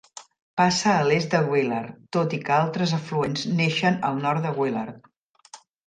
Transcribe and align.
Passa 0.61 0.93
a 0.93 1.03
l'est 1.09 1.35
de 1.35 1.41
Willard, 1.51 1.93
tot 2.17 2.35
i 2.39 2.41
que 2.49 2.57
altres 2.57 2.97
afluents 2.99 3.47
neixen 3.61 4.03
al 4.11 4.21
nord 4.27 4.49
de 4.49 4.59
Willard. 4.61 5.57